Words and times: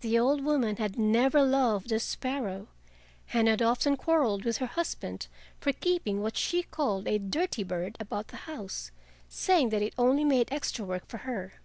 The 0.00 0.18
old 0.18 0.42
woman 0.42 0.76
had 0.76 0.98
never 0.98 1.42
loved 1.42 1.90
the 1.90 2.00
sparrow, 2.00 2.68
and 3.34 3.46
had 3.46 3.60
often 3.60 3.94
quarreled 3.94 4.42
with 4.46 4.56
her 4.56 4.64
husband 4.64 5.26
for 5.60 5.70
keeping 5.70 6.22
what 6.22 6.34
she 6.38 6.62
called 6.62 7.06
a 7.06 7.18
dirty 7.18 7.62
bird 7.62 7.98
about 8.00 8.28
the 8.28 8.38
house, 8.48 8.90
saying 9.28 9.68
that 9.68 9.82
it 9.82 9.92
only 9.98 10.24
made 10.24 10.50
extra 10.50 10.82
work 10.86 11.06
for 11.08 11.18
her. 11.28 11.60